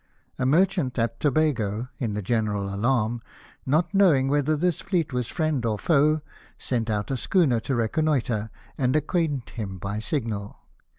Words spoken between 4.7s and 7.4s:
fleet was friend or foe, sent out a